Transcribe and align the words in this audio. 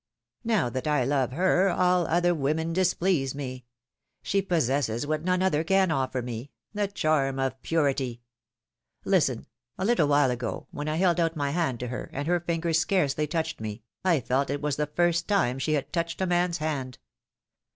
Now, 0.43 0.67
that 0.67 0.87
I 0.87 1.03
love 1.05 1.31
her, 1.33 1.69
all 1.69 2.07
other 2.07 2.33
women 2.33 2.73
displease 2.73 3.35
me! 3.35 3.65
She 4.23 4.41
pos 4.41 4.67
sesses 4.67 5.05
what 5.05 5.23
none 5.23 5.43
other 5.43 5.63
can 5.63 5.91
offer 5.91 6.23
me— 6.23 6.49
the 6.73 6.87
charm 6.87 7.37
of 7.37 7.61
purity! 7.61 8.23
Listen: 9.05 9.45
a 9.77 9.85
little 9.85 10.07
wdiile 10.07 10.31
ago, 10.31 10.65
when 10.71 10.87
I 10.87 10.95
held 10.95 11.19
out 11.19 11.35
my 11.35 11.51
hand 11.51 11.79
to 11.81 11.89
her, 11.89 12.09
and 12.13 12.25
her 12.27 12.39
fingers 12.39 12.79
scarcely 12.79 13.27
touched 13.27 13.61
me, 13.61 13.83
I 14.03 14.21
felt 14.21 14.49
it 14.49 14.59
was 14.63 14.75
the 14.75 14.87
first 14.87 15.27
time 15.27 15.59
she 15.59 15.73
had 15.73 15.93
touched 15.93 16.19
a 16.19 16.25
man^s 16.25 16.57
hand 16.57 16.97